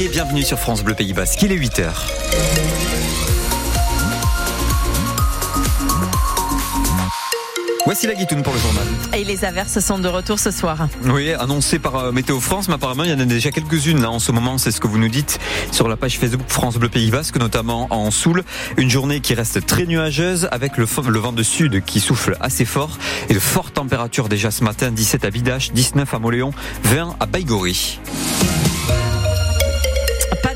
[0.00, 1.90] Soyez bienvenus sur France Bleu Pays Basque, il est 8h.
[7.84, 8.86] Voici la guitoune pour le journal.
[9.12, 10.88] Et les averses sont de retour ce soir.
[11.04, 14.10] Oui, annoncé par euh, Météo France, mais apparemment il y en a déjà quelques-unes là
[14.10, 15.38] en ce moment, c'est ce que vous nous dites
[15.70, 18.42] sur la page Facebook France Bleu Pays Basque, notamment en Soule.
[18.78, 22.64] Une journée qui reste très nuageuse avec le, le vent de sud qui souffle assez
[22.64, 22.96] fort
[23.28, 26.52] et de fortes températures déjà ce matin, 17 à Bidache, 19 à Moléon,
[26.84, 28.00] 20 à Baïgori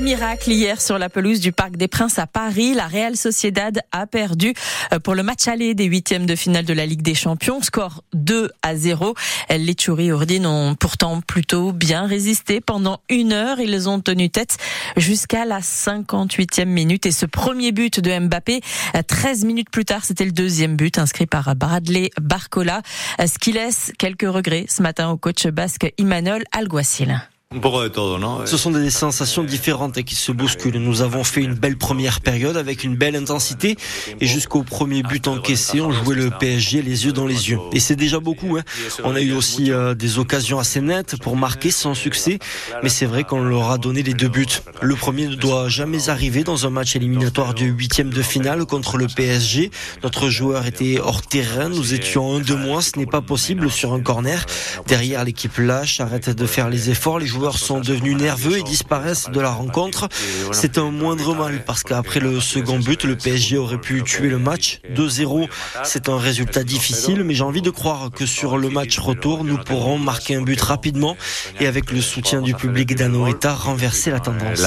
[0.00, 2.74] miracle hier sur la pelouse du Parc des Princes à Paris.
[2.74, 4.54] La Real Sociedad a perdu
[4.92, 7.62] euh, pour le match aller des huitièmes de finale de la Ligue des Champions.
[7.62, 9.14] Score 2 à 0.
[9.50, 13.60] Les Tchouri Ourdine ont pourtant plutôt bien résisté pendant une heure.
[13.60, 14.56] Ils ont tenu tête
[14.96, 17.06] jusqu'à la 58e minute.
[17.06, 18.60] Et ce premier but de Mbappé,
[19.06, 22.82] 13 minutes plus tard, c'était le deuxième but inscrit par Bradley Barcola.
[23.18, 27.20] Ce qui laisse quelques regrets ce matin au coach basque Imanol Alguacil.
[28.44, 30.76] Ce sont des sensations différentes qui se bousculent.
[30.76, 33.78] Nous avons fait une belle première période avec une belle intensité
[34.20, 37.58] et jusqu'au premier but encaissé, on jouait le PSG les yeux dans les yeux.
[37.72, 38.58] Et c'est déjà beaucoup.
[38.58, 38.64] Hein.
[39.02, 42.38] On a eu aussi euh, des occasions assez nettes pour marquer sans succès,
[42.82, 44.44] mais c'est vrai qu'on leur a donné les deux buts.
[44.82, 48.98] Le premier ne doit jamais arriver dans un match éliminatoire du huitième de finale contre
[48.98, 49.70] le PSG.
[50.02, 53.94] Notre joueur était hors terrain, nous étions un de moins, ce n'est pas possible sur
[53.94, 54.44] un corner.
[54.86, 57.18] Derrière, l'équipe lâche, arrête de faire les efforts.
[57.18, 60.08] Les joueurs sont devenus nerveux et disparaissent de la rencontre.
[60.52, 64.38] C'est un moindre mal parce qu'après le second but, le PSG aurait pu tuer le
[64.38, 64.80] match.
[64.94, 65.48] 2-0,
[65.84, 69.58] c'est un résultat difficile, mais j'ai envie de croire que sur le match retour, nous
[69.58, 71.16] pourrons marquer un but rapidement
[71.60, 74.60] et avec le soutien du public d'Anoeta, renverser la tendance.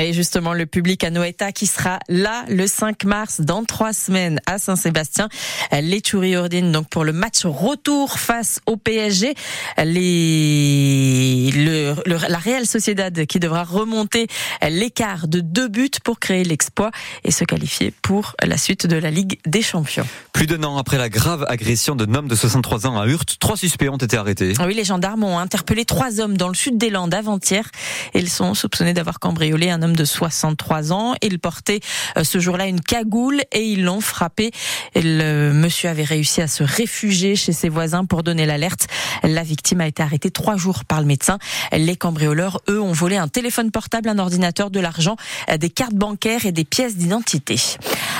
[0.00, 4.58] Et justement, le public Anoeta qui sera là le 5 mars dans trois semaines à
[4.58, 5.28] Saint-Sébastien.
[5.72, 9.34] Les Tchouri-Ordine, donc pour le match retour face au PSG
[9.82, 14.26] les, le, la Real Sociedad qui devra remonter
[14.68, 16.90] l'écart de deux buts pour créer l'exploit
[17.24, 20.06] et se qualifier pour la suite de la Ligue des Champions.
[20.32, 23.56] Plus d'un an après la grave agression d'un homme de 63 ans à Hurt, trois
[23.56, 24.54] suspects ont été arrêtés.
[24.64, 27.68] Oui, les gendarmes ont interpellé trois hommes dans le sud des Landes avant-hier.
[28.14, 31.14] Ils sont soupçonnés d'avoir cambriolé un homme de 63 ans.
[31.22, 31.80] Il portait
[32.16, 34.50] euh, ce jour-là une cagoule et ils l'ont frappé.
[34.94, 38.86] Le monsieur avait réussi à se réfugier chez ses voisins pour donner l'alerte.
[39.22, 41.38] La victime a été arrêté trois jours par le médecin.
[41.72, 45.16] Les cambrioleurs, eux, ont volé un téléphone portable, un ordinateur, de l'argent,
[45.58, 47.60] des cartes bancaires et des pièces d'identité.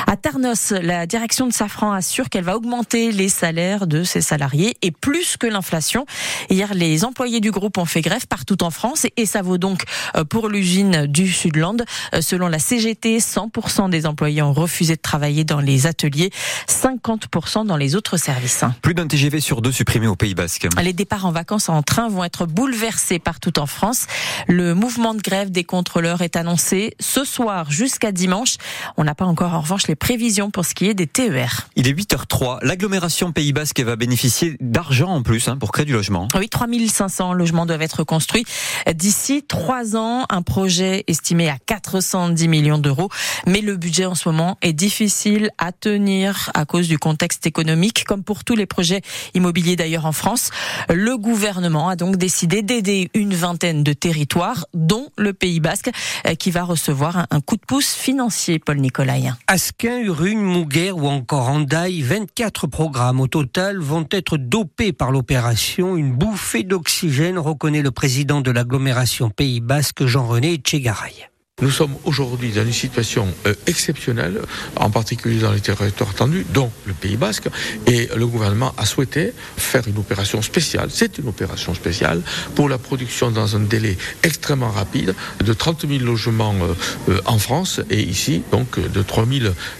[0.06, 4.76] À Tarnos, la direction de Safran assure qu'elle va augmenter les salaires de ses salariés
[4.82, 6.06] et plus que l'inflation.
[6.50, 9.84] Hier, les employés du groupe ont fait grève partout en France et ça vaut donc
[10.16, 11.84] euh, pour l'usine du Sudland.
[12.14, 16.30] Euh, selon la CGT, 100% des employés ont refusé de travailler dans les ateliers,
[16.68, 18.64] 50% dans les autres services.
[18.82, 20.68] Plus d'un TGV sur deux supprimé au Pays Basque.
[20.82, 24.06] Les départs en vacances en train vont être bouleversés partout en France.
[24.48, 28.56] Le mouvement de grève des contrôleurs est annoncé ce soir jusqu'à dimanche.
[28.96, 31.68] On n'a pas encore en revanche les prévisions pour ce qui est des TER.
[31.76, 32.60] Il est 8h03.
[32.62, 36.28] L'agglomération Pays Basque va bénéficier d'argent en plus hein, pour créer du logement.
[36.36, 38.46] Oui, 3500 logements doivent être construits
[38.94, 40.24] d'ici trois ans.
[40.30, 43.10] Un projet estimé à 410 millions d'euros.
[43.46, 48.04] Mais le budget en ce moment est difficile à tenir à cause du contexte économique,
[48.04, 49.02] comme pour tous les projets
[49.34, 50.50] immobiliers d'ailleurs en France.
[50.88, 55.90] Le gouvernement a donc décidé d'aider une vingtaine de territoires, dont le Pays Basque,
[56.26, 59.32] euh, qui va recevoir un coup de pouce financier, Paul Nicolai.
[59.46, 65.96] Asquin, Urugne, Mouguer ou encore Andaille, 24 programmes au total vont être dopés par l'opération.
[65.96, 71.33] Une bouffée d'oxygène, reconnaît le président de l'agglomération Pays Basque, Jean-René Tchegaray.
[71.62, 74.40] Nous sommes aujourd'hui dans une situation euh, exceptionnelle,
[74.74, 77.48] en particulier dans les territoires tendus, dont le Pays Basque,
[77.86, 82.22] et le gouvernement a souhaité faire une opération spéciale, c'est une opération spéciale,
[82.56, 86.74] pour la production dans un délai extrêmement rapide de 30 000 logements euh,
[87.08, 89.24] euh, en France, et ici, donc, de 3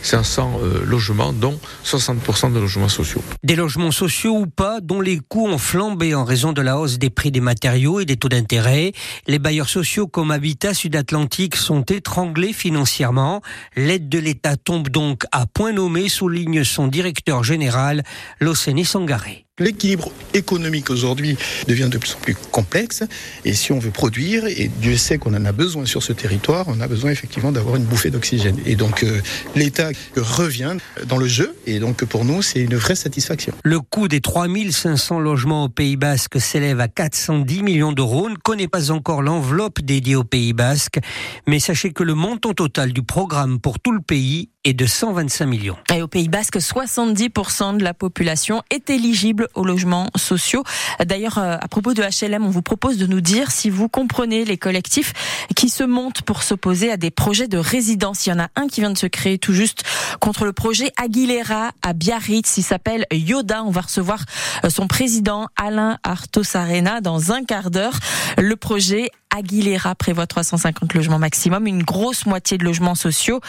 [0.01, 3.23] 500 logements, dont 60% de logements sociaux.
[3.43, 6.99] Des logements sociaux ou pas, dont les coûts ont flambé en raison de la hausse
[6.99, 8.93] des prix des matériaux et des taux d'intérêt.
[9.27, 13.41] Les bailleurs sociaux comme Habitat Sud-Atlantique sont étranglés financièrement.
[13.75, 18.03] L'aide de l'État tombe donc à point nommé, souligne son directeur général,
[18.39, 19.47] Locéné Sangaré.
[19.61, 21.37] L'équilibre économique aujourd'hui
[21.69, 23.05] devient de plus en plus complexe
[23.45, 26.65] et si on veut produire, et Dieu sait qu'on en a besoin sur ce territoire,
[26.67, 28.59] on a besoin effectivement d'avoir une bouffée d'oxygène.
[28.67, 29.21] Et donc euh,
[29.55, 30.75] l'État revient
[31.07, 33.53] dans le jeu et donc pour nous c'est une vraie satisfaction.
[33.63, 38.27] Le coût des 3500 logements au Pays Basque s'élève à 410 millions d'euros.
[38.27, 40.99] On ne connaît pas encore l'enveloppe dédiée au Pays Basque,
[41.47, 45.47] mais sachez que le montant total du programme pour tout le pays est de 125
[45.47, 45.77] millions.
[45.95, 50.65] Et au Pays Basque, 70% de la population est éligible accessibles aux logements sociaux.
[51.05, 54.45] D'ailleurs, euh, à propos de HLM, on vous propose de nous dire si vous comprenez
[54.45, 55.13] les collectifs
[55.57, 58.27] qui se montent pour s'opposer à des projets de résidence.
[58.27, 59.83] Il y en a un qui vient de se créer tout juste
[60.21, 62.57] contre le projet Aguilera à Biarritz.
[62.57, 63.63] Il s'appelle Yoda.
[63.65, 64.25] On va recevoir
[64.65, 67.99] euh, son président Alain Artosarena dans un quart d'heure.
[68.39, 73.41] Le projet Aguilera prévoit 350 logements maximum, une grosse moitié de logements sociaux.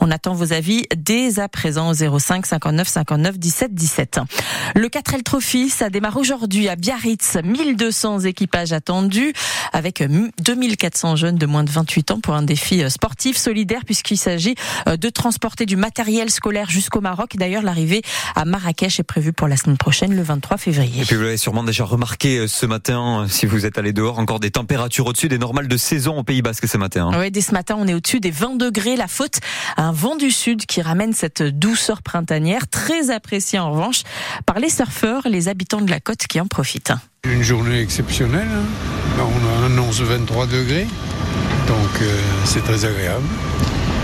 [0.00, 4.20] On attend vos avis dès à présent au 05 59 59 17 17.
[4.74, 7.36] Le 4L Trophy, ça démarre aujourd'hui à Biarritz.
[7.42, 9.32] 1200 équipages attendus
[9.72, 10.02] avec
[10.42, 14.54] 2400 jeunes de moins de 28 ans pour un défi sportif solidaire puisqu'il s'agit
[14.88, 17.36] euh, de transporter du matériel scolaire jusqu'au Maroc.
[17.36, 18.02] D'ailleurs, l'arrivée
[18.34, 21.02] à Marrakech est prévue pour la semaine prochaine, le 23 février.
[21.02, 23.92] Et puis vous l'avez sûrement déjà remarqué euh, ce matin, euh, si vous êtes allé
[23.92, 27.10] dehors, encore des températures au-dessus des normales de saison au Pays Basque ce matin.
[27.18, 28.96] Oui, dès ce matin, on est au-dessus des 20 degrés.
[28.96, 29.38] La faute
[29.76, 34.02] à un vent du sud qui ramène cette douceur printanière, très appréciée en revanche
[34.46, 36.92] par les surfeurs, les habitants de la côte qui en profitent.
[37.24, 38.48] Une journée exceptionnelle.
[39.18, 39.22] Hein.
[39.22, 40.86] On a un 11-23 degrés,
[41.66, 43.24] donc euh, c'est très agréable.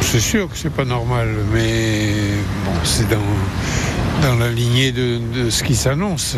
[0.01, 2.15] C'est sûr que c'est pas normal, mais
[2.65, 3.19] bon, c'est dans,
[4.23, 6.37] dans la lignée de, de ce qui s'annonce.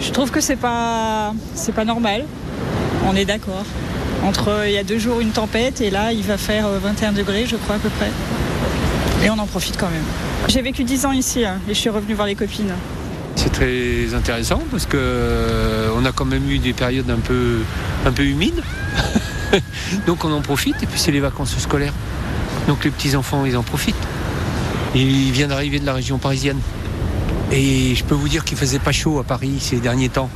[0.00, 2.24] Je trouve que c'est pas c'est pas normal.
[3.04, 3.64] On est d'accord.
[4.26, 7.46] Entre il y a deux jours une tempête et là il va faire 21 degrés
[7.46, 8.10] je crois à peu près.
[9.24, 10.04] Et on en profite quand même.
[10.48, 12.72] J'ai vécu 10 ans ici hein, et je suis revenue voir les copines.
[13.36, 17.58] C'est très intéressant parce que on a quand même eu des périodes un peu,
[18.04, 18.62] un peu humides.
[20.06, 21.94] Donc on en profite et puis c'est les vacances scolaires.
[22.66, 23.94] Donc les petits enfants ils en profitent.
[24.94, 26.58] Il vient d'arriver de la région parisienne.
[27.52, 30.30] Et je peux vous dire qu'il faisait pas chaud à Paris ces derniers temps.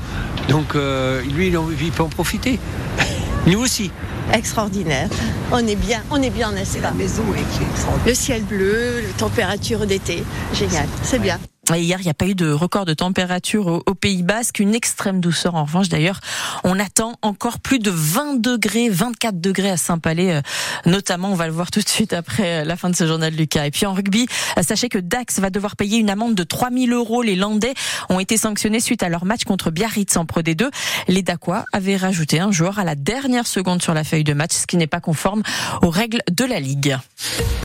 [0.49, 2.61] Donc euh, lui, il, en, il, peut en profiter.
[3.50, 3.91] Nous aussi.
[4.32, 5.08] Extraordinaire.
[5.50, 9.87] On est bien, on est bien, n'est-ce La maison est Le ciel bleu, la température
[9.87, 10.23] d'été.
[10.55, 11.37] Génial, c'est bien.
[11.69, 15.21] Hier, il n'y a pas eu de record de température au, Pays Basque, une extrême
[15.21, 15.89] douceur en revanche.
[15.89, 16.21] D'ailleurs,
[16.65, 20.41] on attend encore plus de 20 degrés, 24 degrés à Saint-Palais, euh,
[20.87, 21.31] notamment.
[21.31, 23.67] On va le voir tout de suite après euh, la fin de ce journal, Lucas.
[23.67, 24.27] Et puis en rugby,
[24.59, 27.23] euh, sachez que Dax va devoir payer une amende de 3000 euros.
[27.23, 27.75] Les Landais
[28.09, 30.71] ont été sanctionnés suite à leur match contre Biarritz en Pro D2.
[31.06, 34.53] Les Dacois avaient rajouté un joueur à la dernière seconde sur la feuille de match,
[34.53, 35.43] ce qui n'est pas conforme
[35.83, 36.97] aux règles de la Ligue.